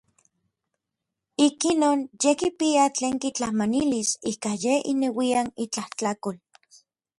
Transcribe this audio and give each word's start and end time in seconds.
Ik 1.45 1.57
inon 1.71 1.99
yej 2.21 2.35
kipia 2.39 2.83
tlen 2.95 3.15
kitlamanilis 3.23 4.09
ikan 4.31 4.57
yej 4.63 4.79
ineuian 4.91 5.47
itlajtlakol. 5.63 6.37